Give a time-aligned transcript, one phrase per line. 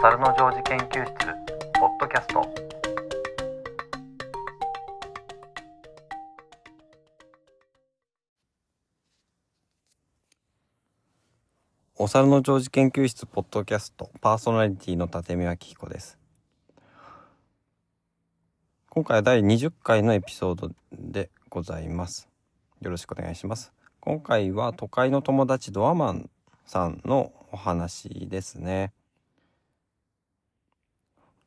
[0.00, 1.12] 猿のジョージ研究室
[1.74, 2.48] ポッドキャスト。
[11.96, 16.16] お猿のジョージ研究室ポッドキャストパーソナリティの立見明彦です。
[18.90, 22.28] 今回は第20回のエピソードでございます。
[22.80, 23.72] よろしくお願いします。
[23.98, 26.30] 今回は都会の友達ドアマン
[26.66, 28.92] さんのお話ですね。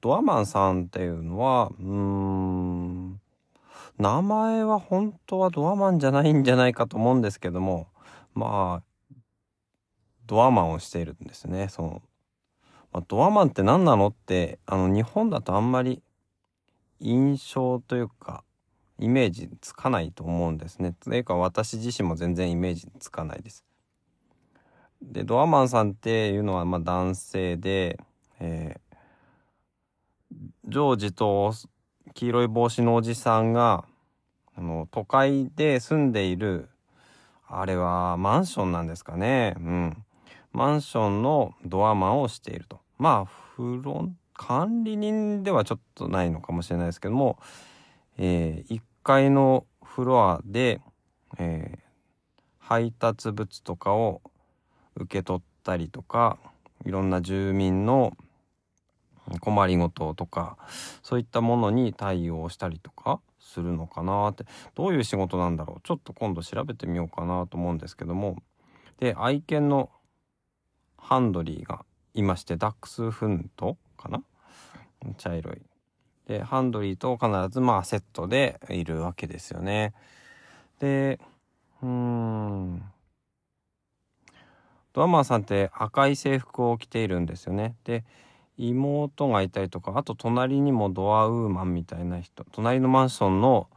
[0.02, 3.22] ドアマンさんっていうのはうーん
[3.98, 7.88] 名前は本当はドアマンじゃないんじゃないかと思うんですけども
[8.34, 9.16] まあ
[10.26, 11.68] ドアマンをしているんですね。
[11.68, 12.02] その、
[12.94, 16.02] まあ、ドアマンって何なのってあの日本だとあんまり
[17.00, 18.44] 印象というか
[18.98, 20.96] イメージつかないと思うんですね。
[21.04, 23.66] というか私自身も全然イメージつかないです。
[25.02, 28.00] でドアマンさんっていうのはまあ男性で、
[28.40, 28.91] えー、
[30.68, 31.54] ジョージと
[32.14, 33.86] 黄色い帽子のおじさんが
[34.56, 36.70] あの都会で住んでいる
[37.54, 39.56] あれはマンションなんですかね。
[39.58, 40.06] うん。
[40.54, 42.80] マンションのドアマンをしていると。
[42.98, 47.40] まあ、フロン、管理人ではちょっとないのかもしれないですけども、
[48.18, 50.80] えー、1階のフロアで、
[51.40, 51.80] えー、
[52.60, 54.22] 配達物とかを
[54.96, 56.38] 受け取ったりとか、
[56.86, 58.16] いろんな住民の
[59.40, 60.58] 困りごととか、
[61.02, 65.82] そういったものに対応したりとかするのかなって、どういう仕事なんだろう？
[65.84, 68.38] ちょっと今度調べてみようかなと思うんですけども、
[69.00, 69.90] で、愛犬の
[70.98, 74.24] ハンドリーがいましてダックスフントかな？
[75.18, 75.62] 茶色い。
[76.28, 79.94] でハンドリーと必ずまあセットでいるわけですよね。
[80.80, 81.20] で
[81.82, 82.84] うーん
[84.94, 87.76] ドアマンさんって赤い制服を着ているんですよね。
[87.84, 88.04] で
[88.58, 93.68] 妹がいたりとかあと隣にもドアウーマンみたいな人隣のマンションの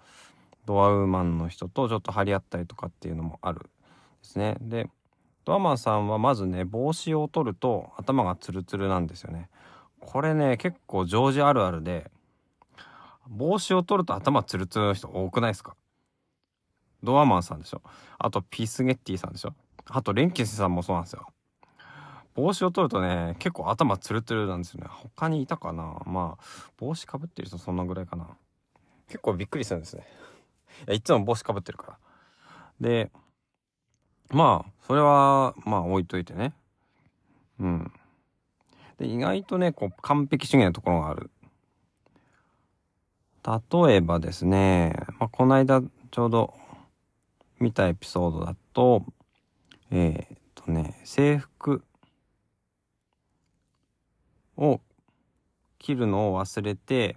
[0.66, 3.68] ドアウーマンの人とちょっと張り合ったりとかっていうのもあるで
[4.22, 4.56] すね。
[4.60, 4.88] で
[5.44, 9.48] ドアマンさんはまずね帽子を取ると頭がツルツルなんですよね。
[10.00, 12.10] これね結構ジョージあるあるで
[13.28, 15.76] 帽子を取ると頭ツルツルの人多くないですか？
[17.02, 17.82] ドアマンさんでしょ？
[18.18, 19.54] あとピースゲッティさんでしょ？
[19.90, 21.26] あとレンケスさんもそうなんですよ。
[22.34, 26.02] 帽子を取るとね結構頭ツルツルなんですよね他にいたかな？
[26.06, 26.44] まあ
[26.78, 28.28] 帽子かぶってる人そんなぐらいかな
[29.08, 30.06] 結構びっくりするんですね
[30.86, 31.98] いやいつも帽子かぶってるから
[32.80, 33.10] で
[34.32, 36.54] まあ、それは、まあ置いといてね。
[37.60, 37.92] うん。
[38.98, 41.30] で、意外とね、こう、完璧主義なところがある。
[43.86, 46.54] 例えばですね、まあ、この間ちょうど
[47.60, 49.04] 見たエピソードだと、
[49.90, 51.84] えー、っとね、制服
[54.56, 54.80] を
[55.78, 57.16] 切るのを忘れて、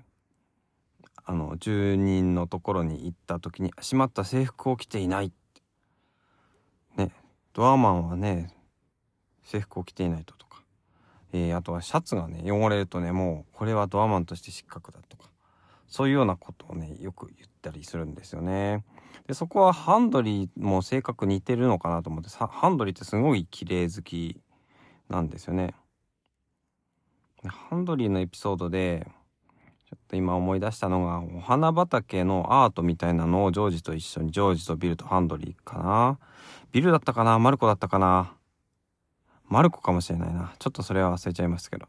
[1.26, 5.32] あの、住人のところに行った時に、しまった制服を着ていない
[6.98, 7.12] ね
[7.54, 8.54] ドアマンはね
[9.44, 10.64] 制服を着ていないととか、
[11.32, 15.30] えー、あとはシャツがね汚れるとねもうこれはドアマンとして失格だとか
[15.88, 18.84] そういうようなことをねよく言ったりするんですよね。
[19.26, 24.42] でそこはハンドリーも性格似てるのかなと思ってハンドリーってすごい綺麗好き
[25.10, 25.76] なんですよね。
[27.46, 29.08] ハンドリーのエピソードで
[29.90, 36.20] ちょっと今思い出したのがお花畑のアートみたいなのをジョージと一緒にジョージとビルとハンドリーかな
[36.72, 37.40] ビルだったかな？
[37.40, 38.34] マルコだったかな？
[39.50, 40.54] マルコかもしれないな。
[40.60, 41.88] ちょっとそれは忘れちゃいますけど。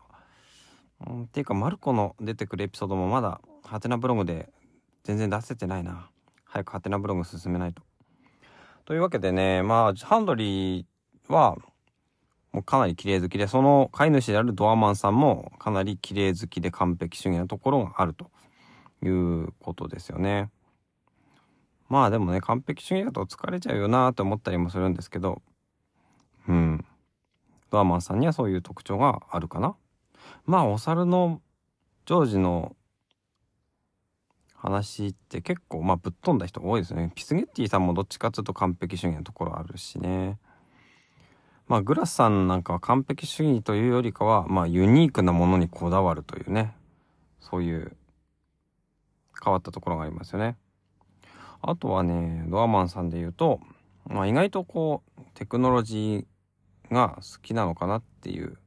[1.09, 4.48] うん、っていうか、マルコの出てくるエピソードもまだ、ハテナブログで
[5.03, 6.09] 全然出せてないな。
[6.44, 7.82] 早くハテナブログ進めないと。
[8.84, 11.56] というわけでね、まあ、ハンドリーは、
[12.58, 18.32] もうかなり綺麗好きで、その飼い主であるドアマンさんもかなり綺麗好きで完璧主義なところがあると
[19.04, 20.50] いうことですよね。
[21.88, 25.41] まあでもね、完璧主義だと疲れちゃうよなって思ったりもするんですけど、
[26.48, 26.84] うん。
[27.71, 29.77] ドアマンさんにはそういう特徴があるかな。
[30.44, 31.41] まあ、お猿の
[32.06, 32.74] ジョージの
[34.56, 37.12] 話って結構、まあ、ぶっ飛んだ人多いですね。
[37.15, 40.38] ピスゲッティさんもどっちかっていうと完璧主義なところあるしね。
[41.68, 46.74] まあ、グラスさんなんかは完璧主義というよりかは、まあ、ユニークなものにこだわるというね。
[47.41, 47.97] そういう
[49.42, 50.56] 変わったところがありますよね。
[51.60, 53.60] あとはね、ドアマンさんで言うと、
[54.06, 58.59] まあ、意外とこう、テクノロジーが好きなのかなっていう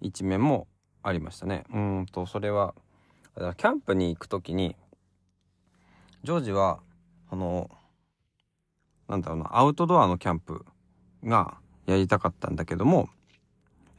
[0.00, 0.68] 一面も
[1.02, 1.64] ありましたね。
[1.72, 2.74] うんと、それは、
[3.34, 4.74] キャンプに行く時に、
[6.24, 6.80] ジョージは、
[7.30, 7.70] あの、
[9.06, 10.64] なんだろうな、アウトドアのキャンプ
[11.24, 11.56] が
[11.86, 13.08] やりたかったんだけども、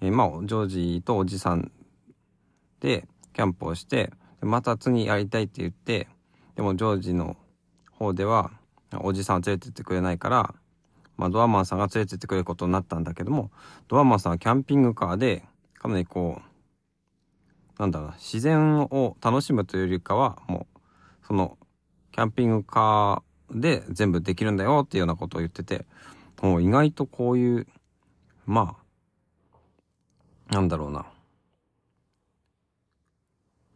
[0.02, 1.72] えー、まあ、ジョージとおじさん
[2.80, 4.12] でキャンプをして、
[4.42, 6.08] また次やりたいって言って、
[6.56, 7.36] でもジョージの
[7.92, 8.52] 方では、
[9.02, 10.56] おじさんは連れてってくれないから、
[11.18, 13.52] まあ、ドアマンさんが連れてってくれることになったんだけども、
[13.90, 15.44] ドアマンさんはキャンピングカーで、
[15.74, 20.80] かなりこう、なんだろうな、自然を楽しむというよりかは、もう、
[21.28, 21.58] その、
[22.12, 25.86] キャンピングカーで全部できるんだよっていうようなことを言ってて、
[26.42, 27.68] 意外とこういう、
[28.46, 28.78] ま
[30.50, 31.06] あ、なんだろうな、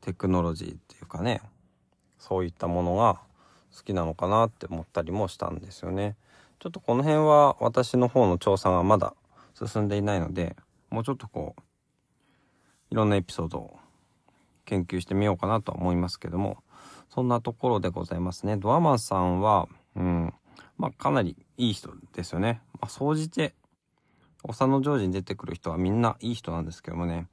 [0.01, 1.41] テクノロジーっていうかね、
[2.17, 3.19] そういったものが
[3.75, 6.15] 好きなのかなって思ったりもしたんですよね。
[6.59, 9.13] ちょっとこの辺は私の方の調査がまだ
[9.53, 10.55] 進んでいないので、
[10.89, 11.61] もうちょっとこう、
[12.89, 13.79] いろんなエピソードを
[14.65, 16.63] 研究してみようかなとは思いますけども、
[17.09, 18.57] そんなところでございますね。
[18.57, 20.33] ドアマンさんは、うん、
[20.83, 22.61] まあかなりいい人ですよね。
[22.73, 23.55] まあ総じて、
[24.43, 27.27] お佐野ジョージに出てくる人はみんないい人なんですけどもね、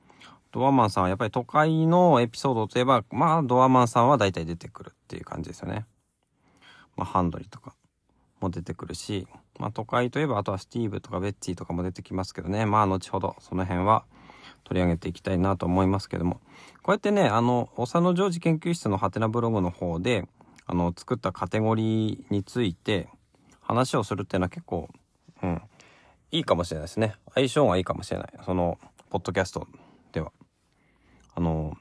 [0.53, 5.85] ドアマンさんはやっぱり都会のエピソードといえば、まあドアマンさんは大体出てくるっていう感じですよね。
[6.97, 7.75] まあハンドリとか
[8.41, 9.27] も出てくるし、
[9.59, 14.05] まあ都会といえばあとはスティーブとかベッチーとかも出てきますけどね、まあ後ほどその辺は
[14.63, 16.41] 取り上げていきたいなと思いますけども、
[16.83, 20.29] こうやってね、あの、お佐野ジョージ研究室のハテナブログの方で、
[20.67, 23.09] あの、作ったカテゴリーについて
[23.71, 24.89] 話をするっていうのは結構、
[25.45, 25.63] うん、
[26.33, 27.15] いいかもしれないですね。
[27.35, 28.33] 相性がいいかもしれない。
[28.45, 28.79] その、
[29.11, 29.69] ポッドキャスト
[30.11, 30.33] では。
[31.37, 31.77] あの、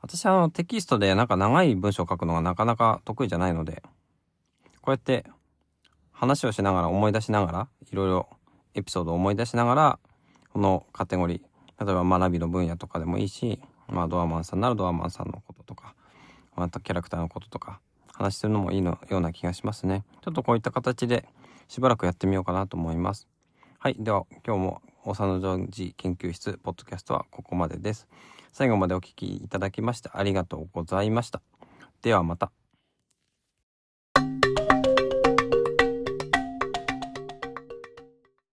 [0.00, 3.82] 私はあのテキストでなんか長い文章を書くのがなかなか得意じゃないので、
[4.80, 5.26] こうやって
[6.10, 8.28] 話をしながら思い出しながら、いろいろ
[8.74, 9.98] エピソードを思い出しながら、
[10.54, 15.94] このカテゴリー、例えば学びの分野とかでもいいし、まあドアマンさんならドアマンさんのこととか、
[16.56, 17.80] またキャラクターのこととか、
[18.16, 20.04] 話するのもいいのような気がしますね。
[20.22, 21.28] ちょっとこういった形で
[21.68, 23.28] しばらくやってみようかなと思います。
[23.78, 23.96] はい。
[23.98, 28.08] では、今日も大佐野ジョージ研究室ポッドキャストはここまでです。
[28.52, 31.42] 最後までお聴きいただきましてありがとうございました。
[32.02, 32.65] ではまた。